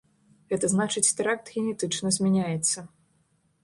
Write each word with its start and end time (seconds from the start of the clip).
Гэта 0.53 0.69
значыць 0.73 1.13
тэракт 1.21 1.53
генетычна 1.59 2.17
змяняецца. 2.19 2.77